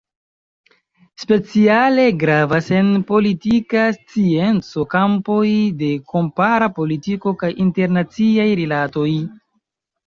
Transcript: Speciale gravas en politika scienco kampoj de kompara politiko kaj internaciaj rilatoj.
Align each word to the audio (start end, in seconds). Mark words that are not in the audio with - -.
Speciale 1.23 2.05
gravas 2.23 2.71
en 2.79 2.89
politika 3.11 3.85
scienco 3.99 4.87
kampoj 4.97 5.45
de 5.85 5.91
kompara 6.17 6.75
politiko 6.83 7.37
kaj 7.45 7.53
internaciaj 7.69 8.53
rilatoj. 8.65 9.09